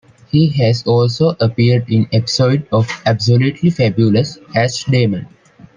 He 0.31 0.49
has 0.63 0.81
also 0.87 1.35
appeared 1.39 1.87
in 1.91 2.09
episodes 2.11 2.63
of 2.71 2.89
"Absolutely 3.05 3.69
Fabulous" 3.69 4.39
as 4.55 4.83
"Damon". 4.85 5.27